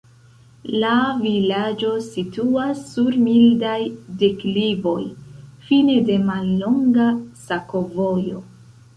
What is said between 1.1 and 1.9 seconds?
vilaĝo